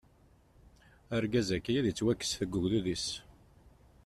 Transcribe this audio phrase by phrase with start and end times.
[1.15, 3.07] Argaz-agi ad ittwakkes seg ugdud-is.